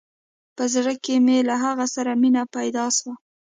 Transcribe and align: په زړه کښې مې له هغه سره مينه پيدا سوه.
په 0.55 0.63
زړه 0.73 0.93
کښې 1.03 1.15
مې 1.25 1.37
له 1.49 1.55
هغه 1.63 1.85
سره 1.95 2.11
مينه 2.21 2.43
پيدا 2.55 2.85
سوه. 2.97 3.13